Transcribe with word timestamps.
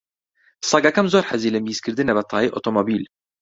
سەگەکەم 0.69 1.07
زۆر 1.13 1.23
حەزی 1.29 1.53
لە 1.55 1.59
میزکردنە 1.65 2.13
بە 2.17 2.23
تایەی 2.29 2.53
ئۆتۆمۆبیل. 2.53 3.03